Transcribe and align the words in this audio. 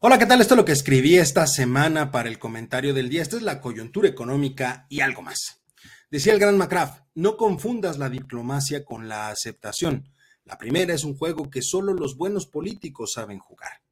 Hola, 0.00 0.16
¿qué 0.16 0.26
tal? 0.26 0.40
Esto 0.40 0.54
es 0.54 0.58
lo 0.58 0.64
que 0.64 0.70
escribí 0.70 1.16
esta 1.16 1.44
semana 1.48 2.12
para 2.12 2.28
el 2.28 2.38
comentario 2.38 2.94
del 2.94 3.08
día. 3.08 3.20
Esta 3.20 3.36
es 3.36 3.42
la 3.42 3.60
coyuntura 3.60 4.08
económica 4.08 4.86
y 4.88 5.00
algo 5.00 5.22
más. 5.22 5.60
Decía 6.08 6.32
el 6.32 6.38
gran 6.38 6.56
McCraft, 6.56 7.00
no 7.16 7.36
confundas 7.36 7.98
la 7.98 8.08
diplomacia 8.08 8.84
con 8.84 9.08
la 9.08 9.28
aceptación. 9.28 10.08
La 10.44 10.56
primera 10.56 10.94
es 10.94 11.02
un 11.02 11.16
juego 11.16 11.50
que 11.50 11.62
solo 11.62 11.94
los 11.94 12.16
buenos 12.16 12.46
políticos 12.46 13.14
saben 13.14 13.40
jugar. 13.40 13.82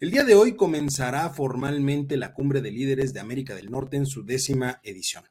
El 0.00 0.12
día 0.12 0.24
de 0.24 0.34
hoy 0.34 0.56
comenzará 0.56 1.28
formalmente 1.28 2.16
la 2.16 2.32
cumbre 2.32 2.62
de 2.62 2.70
líderes 2.70 3.12
de 3.12 3.20
América 3.20 3.54
del 3.54 3.70
Norte 3.70 3.98
en 3.98 4.06
su 4.06 4.24
décima 4.24 4.80
edición. 4.82 5.24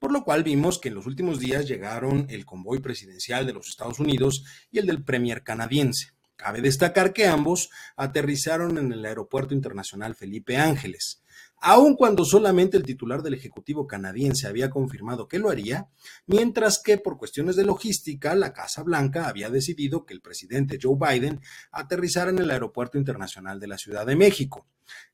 Por 0.00 0.10
lo 0.10 0.24
cual 0.24 0.42
vimos 0.42 0.80
que 0.80 0.88
en 0.88 0.96
los 0.96 1.06
últimos 1.06 1.38
días 1.38 1.68
llegaron 1.68 2.26
el 2.28 2.44
convoy 2.44 2.80
presidencial 2.80 3.46
de 3.46 3.52
los 3.52 3.68
Estados 3.68 4.00
Unidos 4.00 4.42
y 4.72 4.80
el 4.80 4.86
del 4.86 5.04
Premier 5.04 5.44
canadiense. 5.44 6.17
Cabe 6.38 6.60
destacar 6.60 7.12
que 7.12 7.26
ambos 7.26 7.68
aterrizaron 7.96 8.78
en 8.78 8.92
el 8.92 9.04
Aeropuerto 9.04 9.54
Internacional 9.54 10.14
Felipe 10.14 10.56
Ángeles. 10.56 11.20
Aun 11.60 11.96
cuando 11.96 12.24
solamente 12.24 12.76
el 12.76 12.84
titular 12.84 13.24
del 13.24 13.34
Ejecutivo 13.34 13.88
canadiense 13.88 14.46
había 14.46 14.70
confirmado 14.70 15.26
que 15.26 15.40
lo 15.40 15.50
haría, 15.50 15.88
mientras 16.26 16.80
que 16.80 16.96
por 16.96 17.18
cuestiones 17.18 17.56
de 17.56 17.64
logística 17.64 18.36
la 18.36 18.52
Casa 18.52 18.84
Blanca 18.84 19.26
había 19.26 19.50
decidido 19.50 20.06
que 20.06 20.14
el 20.14 20.20
presidente 20.20 20.78
Joe 20.80 20.96
Biden 20.96 21.40
aterrizara 21.72 22.30
en 22.30 22.38
el 22.38 22.52
Aeropuerto 22.52 22.98
Internacional 22.98 23.58
de 23.58 23.66
la 23.66 23.76
Ciudad 23.76 24.06
de 24.06 24.14
México. 24.14 24.64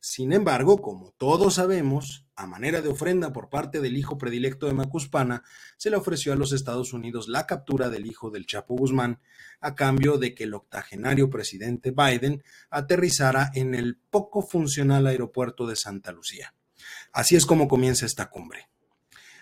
Sin 0.01 0.33
embargo, 0.33 0.81
como 0.81 1.13
todos 1.13 1.55
sabemos, 1.55 2.27
a 2.37 2.47
manera 2.47 2.83
de 2.83 2.89
ofrenda 2.89 3.33
por 3.33 3.49
parte 3.49 3.81
del 3.81 3.97
hijo 3.97 4.19
predilecto 4.19 4.67
de 4.67 4.75
Macuspana, 4.75 5.45
se 5.77 5.91
le 5.91 5.97
ofreció 5.97 6.33
a 6.33 6.37
los 6.37 6.53
Estados 6.53 6.93
Unidos 6.93 7.29
la 7.29 7.47
captura 7.47 7.91
del 7.91 8.07
hijo 8.07 8.31
del 8.31 8.47
Chapo 8.47 8.75
Guzmán, 8.75 9.21
a 9.61 9.75
cambio 9.75 10.19
de 10.19 10.35
que 10.35 10.45
el 10.45 10.55
octogenario 10.55 11.31
presidente 11.31 11.93
Biden 11.93 12.43
aterrizara 12.71 13.51
en 13.55 13.75
el 13.75 13.97
poco 13.97 14.43
funcional 14.43 15.07
aeropuerto 15.07 15.67
de 15.67 15.77
Santa 15.77 16.13
Lucía. 16.13 16.55
Así 17.13 17.37
es 17.37 17.47
como 17.47 17.69
comienza 17.69 18.07
esta 18.07 18.31
cumbre. 18.31 18.69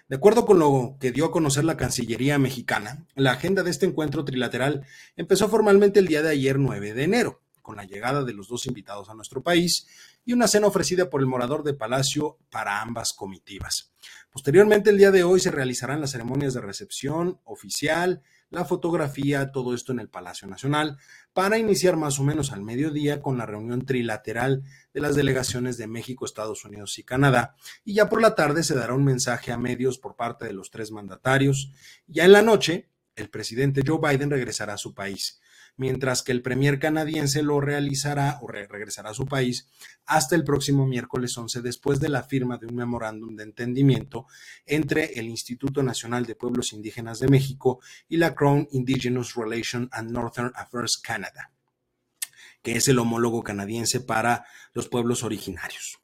De 0.08 0.16
acuerdo 0.16 0.44
con 0.44 0.58
lo 0.58 0.96
que 1.00 1.12
dio 1.12 1.24
a 1.24 1.32
conocer 1.32 1.64
la 1.64 1.76
Cancillería 1.76 2.38
mexicana, 2.38 3.06
la 3.14 3.32
agenda 3.32 3.62
de 3.62 3.70
este 3.70 3.86
encuentro 3.86 4.24
trilateral 4.24 4.84
empezó 5.16 5.48
formalmente 5.48 6.00
el 6.00 6.06
día 6.06 6.22
de 6.22 6.30
ayer 6.30 6.58
9 6.58 6.92
de 6.92 7.04
enero 7.04 7.42
con 7.62 7.76
la 7.76 7.84
llegada 7.84 8.24
de 8.24 8.34
los 8.34 8.48
dos 8.48 8.66
invitados 8.66 9.08
a 9.08 9.14
nuestro 9.14 9.42
país 9.42 9.86
y 10.24 10.32
una 10.32 10.48
cena 10.48 10.66
ofrecida 10.66 11.08
por 11.08 11.20
el 11.20 11.26
morador 11.26 11.62
de 11.62 11.74
Palacio 11.74 12.38
para 12.50 12.82
ambas 12.82 13.12
comitivas. 13.12 13.92
Posteriormente, 14.30 14.90
el 14.90 14.98
día 14.98 15.10
de 15.10 15.24
hoy 15.24 15.40
se 15.40 15.50
realizarán 15.50 16.00
las 16.00 16.10
ceremonias 16.10 16.54
de 16.54 16.60
recepción 16.60 17.40
oficial, 17.44 18.22
la 18.50 18.64
fotografía, 18.64 19.50
todo 19.50 19.74
esto 19.74 19.92
en 19.92 20.00
el 20.00 20.08
Palacio 20.08 20.46
Nacional, 20.46 20.98
para 21.32 21.58
iniciar 21.58 21.96
más 21.96 22.18
o 22.18 22.24
menos 22.24 22.52
al 22.52 22.62
mediodía 22.62 23.22
con 23.22 23.38
la 23.38 23.46
reunión 23.46 23.86
trilateral 23.86 24.62
de 24.92 25.00
las 25.00 25.14
delegaciones 25.14 25.78
de 25.78 25.86
México, 25.86 26.26
Estados 26.26 26.64
Unidos 26.64 26.98
y 26.98 27.04
Canadá. 27.04 27.54
Y 27.84 27.94
ya 27.94 28.08
por 28.08 28.20
la 28.20 28.34
tarde 28.34 28.62
se 28.62 28.74
dará 28.74 28.92
un 28.94 29.04
mensaje 29.04 29.52
a 29.52 29.58
medios 29.58 29.98
por 29.98 30.16
parte 30.16 30.44
de 30.44 30.52
los 30.52 30.70
tres 30.70 30.90
mandatarios. 30.90 31.72
Ya 32.06 32.24
en 32.24 32.32
la 32.32 32.42
noche, 32.42 32.90
el 33.16 33.30
presidente 33.30 33.82
Joe 33.86 33.98
Biden 33.98 34.30
regresará 34.30 34.74
a 34.74 34.78
su 34.78 34.94
país 34.94 35.40
mientras 35.76 36.22
que 36.22 36.32
el 36.32 36.42
premier 36.42 36.78
canadiense 36.78 37.42
lo 37.42 37.60
realizará 37.60 38.38
o 38.42 38.46
regresará 38.46 39.10
a 39.10 39.14
su 39.14 39.26
país 39.26 39.68
hasta 40.06 40.36
el 40.36 40.44
próximo 40.44 40.86
miércoles 40.86 41.36
11 41.36 41.62
después 41.62 42.00
de 42.00 42.08
la 42.08 42.22
firma 42.22 42.58
de 42.58 42.66
un 42.66 42.74
memorándum 42.74 43.34
de 43.36 43.44
entendimiento 43.44 44.26
entre 44.66 45.18
el 45.18 45.26
Instituto 45.26 45.82
Nacional 45.82 46.26
de 46.26 46.34
Pueblos 46.34 46.72
Indígenas 46.72 47.18
de 47.18 47.28
México 47.28 47.80
y 48.08 48.16
la 48.16 48.34
Crown 48.34 48.68
Indigenous 48.72 49.34
Relations 49.34 49.88
and 49.92 50.10
Northern 50.10 50.52
Affairs 50.54 50.98
Canada, 51.02 51.52
que 52.62 52.76
es 52.76 52.88
el 52.88 52.98
homólogo 52.98 53.42
canadiense 53.42 54.00
para 54.00 54.44
los 54.72 54.88
pueblos 54.88 55.22
originarios. 55.22 55.98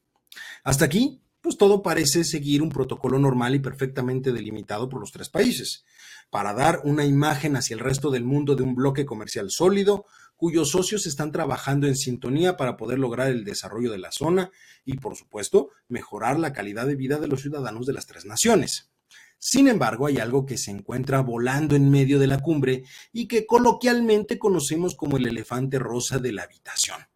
Hasta 0.65 0.85
aquí, 0.85 1.23
pues 1.49 1.57
todo 1.57 1.83
parece 1.83 2.25
seguir 2.25 2.61
un 2.61 2.69
protocolo 2.69 3.19
normal 3.19 3.55
y 3.55 3.59
perfectamente 3.59 4.33
delimitado 4.33 4.91
por 4.91 5.01
los 5.01 5.13
tres 5.13 5.31
países 5.31 5.87
para 6.29 6.53
dar 6.53 6.83
una 6.85 7.07
imagen 7.07 7.57
hacia 7.57 7.73
el 7.73 7.81
resto 7.81 8.11
del 8.11 8.23
mundo 8.23 8.55
de 8.55 8.65
un 8.65 8.75
bloque 8.75 9.07
comercial 9.07 9.51
sólido, 9.51 10.05
cuyos 10.37 10.69
socios 10.69 11.07
están 11.07 11.33
trabajando 11.33 11.87
en 11.87 11.97
sintonía 11.97 12.59
para 12.59 12.77
poder 12.77 12.99
lograr 12.99 13.31
el 13.31 13.45
desarrollo 13.45 13.91
de 13.91 13.97
la 13.97 14.13
zona 14.13 14.51
y, 14.85 14.99
por 14.99 15.17
supuesto, 15.17 15.71
mejorar 15.89 16.39
la 16.39 16.53
calidad 16.53 16.87
de 16.87 16.97
vida 16.97 17.19
de 17.19 17.29
los 17.29 17.41
ciudadanos 17.41 17.87
de 17.87 17.95
las 17.95 18.07
tres 18.07 18.27
naciones. 18.27 18.91
Sin 19.39 19.69
embargo, 19.69 20.05
hay 20.05 20.19
algo 20.19 20.45
que 20.45 20.59
se 20.59 20.71
encuentra 20.71 21.23
volando 21.23 21.77
en 21.77 21.91
medio 21.91 22.19
de 22.19 22.27
la 22.27 22.41
cumbre 22.41 22.85
y 23.11 23.27
que 23.27 23.47
coloquialmente 23.47 24.39
conocemos 24.39 24.95
como 24.95 25.17
el 25.17 25.27
elefante 25.27 25.79
rosa 25.79 26.19
de 26.19 26.33
la 26.33 26.43
habitación. 26.43 27.08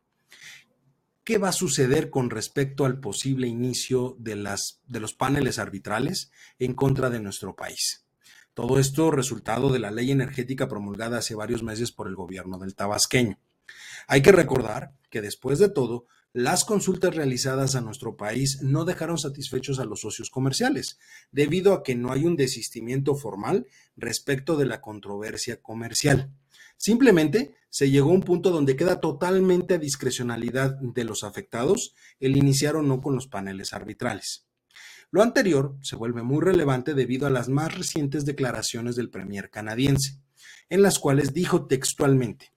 ¿Qué 1.24 1.38
va 1.38 1.50
a 1.50 1.52
suceder 1.52 2.10
con 2.10 2.30
respecto 2.30 2.84
al 2.84 2.98
posible 2.98 3.46
inicio 3.46 4.16
de, 4.18 4.34
las, 4.34 4.80
de 4.88 4.98
los 4.98 5.14
paneles 5.14 5.60
arbitrales 5.60 6.32
en 6.58 6.74
contra 6.74 7.10
de 7.10 7.20
nuestro 7.20 7.54
país? 7.54 8.04
Todo 8.54 8.80
esto 8.80 9.12
resultado 9.12 9.72
de 9.72 9.78
la 9.78 9.92
ley 9.92 10.10
energética 10.10 10.68
promulgada 10.68 11.18
hace 11.18 11.36
varios 11.36 11.62
meses 11.62 11.92
por 11.92 12.08
el 12.08 12.16
gobierno 12.16 12.58
del 12.58 12.74
tabasqueño. 12.74 13.38
Hay 14.08 14.20
que 14.20 14.32
recordar 14.32 14.94
que 15.10 15.22
después 15.22 15.60
de 15.60 15.68
todo, 15.68 16.06
las 16.32 16.64
consultas 16.64 17.14
realizadas 17.14 17.76
a 17.76 17.80
nuestro 17.80 18.16
país 18.16 18.60
no 18.60 18.84
dejaron 18.84 19.16
satisfechos 19.16 19.78
a 19.78 19.84
los 19.84 20.00
socios 20.00 20.28
comerciales, 20.28 20.98
debido 21.30 21.72
a 21.72 21.84
que 21.84 21.94
no 21.94 22.10
hay 22.10 22.24
un 22.24 22.36
desistimiento 22.36 23.14
formal 23.14 23.66
respecto 23.96 24.56
de 24.56 24.66
la 24.66 24.80
controversia 24.80 25.62
comercial. 25.62 26.32
Simplemente 26.82 27.54
se 27.70 27.92
llegó 27.92 28.10
a 28.10 28.14
un 28.14 28.24
punto 28.24 28.50
donde 28.50 28.74
queda 28.74 29.00
totalmente 29.00 29.74
a 29.74 29.78
discrecionalidad 29.78 30.74
de 30.80 31.04
los 31.04 31.22
afectados 31.22 31.94
el 32.18 32.36
iniciar 32.36 32.74
o 32.74 32.82
no 32.82 33.00
con 33.00 33.14
los 33.14 33.28
paneles 33.28 33.72
arbitrales. 33.72 34.48
Lo 35.12 35.22
anterior 35.22 35.76
se 35.80 35.94
vuelve 35.94 36.24
muy 36.24 36.40
relevante 36.40 36.94
debido 36.94 37.28
a 37.28 37.30
las 37.30 37.48
más 37.48 37.72
recientes 37.78 38.24
declaraciones 38.24 38.96
del 38.96 39.10
premier 39.10 39.48
canadiense, 39.48 40.18
en 40.70 40.82
las 40.82 40.98
cuales 40.98 41.32
dijo 41.32 41.66
textualmente, 41.66 42.52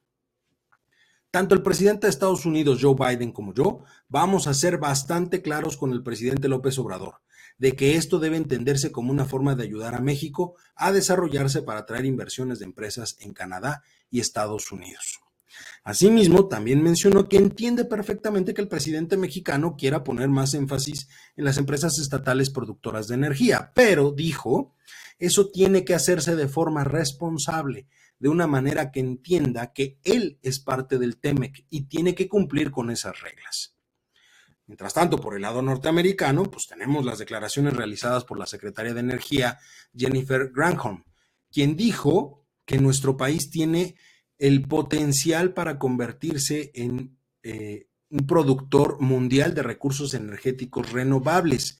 tanto 1.29 1.53
el 1.53 1.61
presidente 1.61 2.07
de 2.07 2.11
Estados 2.11 2.47
Unidos, 2.47 2.79
Joe 2.81 2.95
Biden, 2.95 3.31
como 3.31 3.53
yo, 3.53 3.83
vamos 4.09 4.47
a 4.47 4.55
ser 4.55 4.79
bastante 4.79 5.43
claros 5.43 5.77
con 5.77 5.91
el 5.91 6.01
presidente 6.01 6.47
López 6.47 6.79
Obrador, 6.79 7.21
de 7.57 7.75
que 7.75 7.95
esto 7.95 8.19
debe 8.19 8.37
entenderse 8.37 8.91
como 8.91 9.11
una 9.11 9.25
forma 9.25 9.55
de 9.55 9.63
ayudar 9.63 9.95
a 9.95 10.01
México 10.01 10.55
a 10.75 10.91
desarrollarse 10.91 11.61
para 11.61 11.81
atraer 11.81 12.05
inversiones 12.05 12.59
de 12.59 12.65
empresas 12.65 13.17
en 13.19 13.33
Canadá 13.33 13.83
y 14.09 14.19
Estados 14.19 14.71
Unidos. 14.71 15.19
Asimismo, 15.83 16.47
también 16.47 16.81
mencionó 16.81 17.29
que 17.29 17.37
entiende 17.37 17.85
perfectamente 17.85 18.53
que 18.53 18.61
el 18.61 18.67
presidente 18.67 19.17
mexicano 19.17 19.75
quiera 19.77 20.03
poner 20.03 20.29
más 20.29 20.53
énfasis 20.53 21.07
en 21.37 21.45
las 21.45 21.57
empresas 21.57 21.97
estatales 21.99 22.49
productoras 22.49 23.07
de 23.07 23.15
energía, 23.15 23.71
pero 23.73 24.11
dijo, 24.11 24.73
eso 25.19 25.49
tiene 25.49 25.85
que 25.85 25.93
hacerse 25.93 26.35
de 26.35 26.47
forma 26.47 26.83
responsable, 26.83 27.87
de 28.19 28.29
una 28.29 28.47
manera 28.47 28.91
que 28.91 28.99
entienda 28.99 29.73
que 29.73 29.99
él 30.03 30.39
es 30.41 30.59
parte 30.59 30.97
del 30.97 31.17
TEMEC 31.17 31.65
y 31.69 31.83
tiene 31.83 32.15
que 32.15 32.27
cumplir 32.27 32.71
con 32.71 32.89
esas 32.89 33.21
reglas. 33.21 33.74
Mientras 34.67 34.93
tanto, 34.93 35.17
por 35.17 35.35
el 35.35 35.43
lado 35.43 35.61
norteamericano, 35.61 36.43
pues 36.43 36.67
tenemos 36.67 37.05
las 37.05 37.19
declaraciones 37.19 37.73
realizadas 37.73 38.23
por 38.23 38.39
la 38.39 38.47
secretaria 38.47 38.93
de 38.93 38.99
Energía, 38.99 39.59
Jennifer 39.95 40.51
Granholm, 40.53 41.03
quien 41.51 41.75
dijo 41.75 42.45
que 42.65 42.79
nuestro 42.79 43.15
país 43.15 43.49
tiene 43.51 43.95
el 44.37 44.63
potencial 44.63 45.53
para 45.53 45.77
convertirse 45.77 46.71
en 46.73 47.17
eh, 47.43 47.87
un 48.09 48.25
productor 48.25 48.99
mundial 48.99 49.53
de 49.53 49.63
recursos 49.63 50.13
energéticos 50.13 50.91
renovables, 50.91 51.77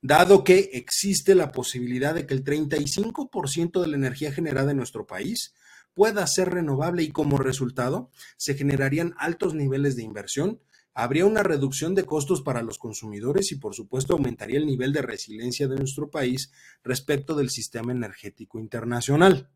dado 0.00 0.44
que 0.44 0.70
existe 0.74 1.34
la 1.34 1.50
posibilidad 1.50 2.14
de 2.14 2.26
que 2.26 2.34
el 2.34 2.44
35% 2.44 3.80
de 3.80 3.86
la 3.88 3.96
energía 3.96 4.32
generada 4.32 4.70
en 4.70 4.76
nuestro 4.76 5.06
país 5.06 5.54
pueda 5.92 6.26
ser 6.28 6.50
renovable 6.50 7.02
y 7.02 7.10
como 7.10 7.38
resultado 7.38 8.10
se 8.36 8.54
generarían 8.54 9.14
altos 9.18 9.54
niveles 9.54 9.96
de 9.96 10.04
inversión, 10.04 10.60
habría 10.98 11.26
una 11.26 11.44
reducción 11.44 11.94
de 11.94 12.04
costos 12.04 12.42
para 12.42 12.60
los 12.60 12.76
consumidores 12.76 13.52
y 13.52 13.54
por 13.54 13.72
supuesto 13.72 14.14
aumentaría 14.14 14.58
el 14.58 14.66
nivel 14.66 14.92
de 14.92 15.00
resiliencia 15.00 15.68
de 15.68 15.76
nuestro 15.76 16.10
país 16.10 16.50
respecto 16.82 17.36
del 17.36 17.50
sistema 17.50 17.92
energético 17.92 18.58
internacional. 18.58 19.48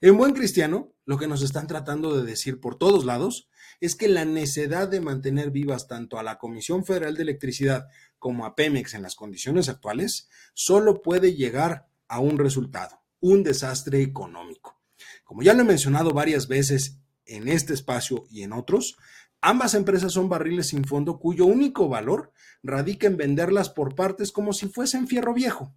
En 0.00 0.16
buen 0.16 0.32
cristiano, 0.32 0.94
lo 1.04 1.18
que 1.18 1.26
nos 1.26 1.42
están 1.42 1.66
tratando 1.66 2.16
de 2.16 2.24
decir 2.24 2.60
por 2.60 2.78
todos 2.78 3.04
lados 3.04 3.50
es 3.82 3.94
que 3.94 4.08
la 4.08 4.24
necesidad 4.24 4.88
de 4.88 5.02
mantener 5.02 5.50
vivas 5.50 5.86
tanto 5.86 6.18
a 6.18 6.22
la 6.22 6.38
Comisión 6.38 6.86
Federal 6.86 7.14
de 7.14 7.24
Electricidad 7.24 7.88
como 8.18 8.46
a 8.46 8.54
Pemex 8.54 8.94
en 8.94 9.02
las 9.02 9.16
condiciones 9.16 9.68
actuales 9.68 10.30
solo 10.54 11.02
puede 11.02 11.34
llegar 11.34 11.88
a 12.08 12.20
un 12.20 12.38
resultado, 12.38 13.02
un 13.20 13.42
desastre 13.42 14.00
económico. 14.00 14.80
Como 15.24 15.42
ya 15.42 15.52
lo 15.52 15.60
he 15.60 15.66
mencionado 15.66 16.12
varias 16.12 16.48
veces 16.48 17.00
en 17.26 17.48
este 17.48 17.74
espacio 17.74 18.26
y 18.30 18.42
en 18.42 18.52
otros, 18.52 18.96
ambas 19.40 19.74
empresas 19.74 20.12
son 20.12 20.28
barriles 20.28 20.68
sin 20.68 20.84
fondo 20.84 21.18
cuyo 21.18 21.46
único 21.46 21.88
valor 21.88 22.32
radica 22.62 23.06
en 23.06 23.16
venderlas 23.16 23.70
por 23.70 23.94
partes 23.94 24.32
como 24.32 24.52
si 24.52 24.68
fuesen 24.68 25.06
fierro 25.06 25.34
viejo. 25.34 25.74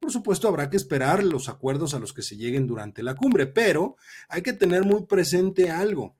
Por 0.00 0.12
supuesto, 0.12 0.46
habrá 0.46 0.70
que 0.70 0.76
esperar 0.76 1.24
los 1.24 1.48
acuerdos 1.48 1.94
a 1.94 1.98
los 1.98 2.12
que 2.12 2.22
se 2.22 2.36
lleguen 2.36 2.66
durante 2.66 3.02
la 3.02 3.14
cumbre, 3.14 3.46
pero 3.46 3.96
hay 4.28 4.42
que 4.42 4.52
tener 4.52 4.84
muy 4.84 5.06
presente 5.06 5.70
algo. 5.70 6.16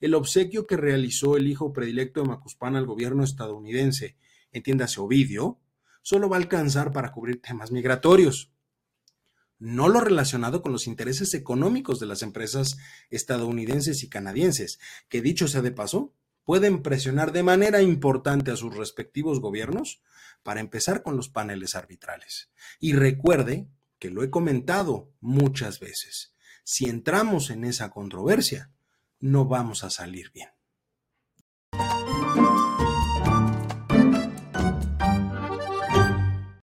el 0.00 0.14
obsequio 0.14 0.66
que 0.66 0.78
realizó 0.78 1.36
el 1.36 1.46
hijo 1.46 1.74
predilecto 1.74 2.22
de 2.22 2.28
Macuspana 2.28 2.78
al 2.78 2.86
gobierno 2.86 3.22
estadounidense, 3.22 4.16
entiéndase 4.50 4.98
Ovidio, 4.98 5.58
solo 6.00 6.30
va 6.30 6.36
a 6.36 6.40
alcanzar 6.40 6.90
para 6.90 7.12
cubrir 7.12 7.42
temas 7.42 7.70
migratorios, 7.70 8.50
no 9.60 9.88
lo 9.88 10.00
relacionado 10.00 10.62
con 10.62 10.72
los 10.72 10.86
intereses 10.88 11.34
económicos 11.34 12.00
de 12.00 12.06
las 12.06 12.22
empresas 12.22 12.78
estadounidenses 13.10 14.02
y 14.02 14.08
canadienses, 14.08 14.80
que 15.08 15.20
dicho 15.20 15.46
sea 15.46 15.62
de 15.62 15.70
paso, 15.70 16.12
pueden 16.44 16.82
presionar 16.82 17.30
de 17.30 17.42
manera 17.42 17.82
importante 17.82 18.50
a 18.50 18.56
sus 18.56 18.74
respectivos 18.74 19.40
gobiernos 19.40 20.02
para 20.42 20.60
empezar 20.60 21.02
con 21.02 21.16
los 21.16 21.28
paneles 21.28 21.74
arbitrales. 21.74 22.50
Y 22.80 22.94
recuerde 22.94 23.68
que 23.98 24.10
lo 24.10 24.24
he 24.24 24.30
comentado 24.30 25.12
muchas 25.20 25.78
veces, 25.78 26.34
si 26.64 26.86
entramos 26.86 27.50
en 27.50 27.64
esa 27.64 27.90
controversia, 27.90 28.72
no 29.20 29.44
vamos 29.44 29.84
a 29.84 29.90
salir 29.90 30.32
bien. 30.32 30.48